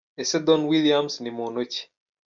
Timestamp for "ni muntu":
1.23-1.59